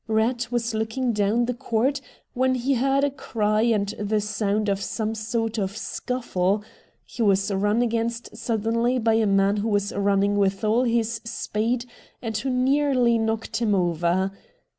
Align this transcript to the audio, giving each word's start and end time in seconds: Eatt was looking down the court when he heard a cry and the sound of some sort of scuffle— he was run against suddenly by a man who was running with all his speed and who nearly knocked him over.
Eatt 0.09 0.51
was 0.51 0.73
looking 0.73 1.13
down 1.13 1.45
the 1.45 1.53
court 1.53 2.01
when 2.33 2.55
he 2.55 2.73
heard 2.73 3.03
a 3.03 3.11
cry 3.11 3.61
and 3.61 3.89
the 3.99 4.19
sound 4.19 4.67
of 4.67 4.81
some 4.81 5.13
sort 5.13 5.59
of 5.59 5.77
scuffle— 5.77 6.63
he 7.05 7.21
was 7.21 7.51
run 7.53 7.83
against 7.83 8.35
suddenly 8.35 8.97
by 8.97 9.13
a 9.13 9.27
man 9.27 9.57
who 9.57 9.69
was 9.69 9.93
running 9.93 10.37
with 10.37 10.63
all 10.63 10.85
his 10.85 11.21
speed 11.23 11.85
and 12.19 12.35
who 12.37 12.49
nearly 12.49 13.19
knocked 13.19 13.57
him 13.57 13.75
over. 13.75 14.31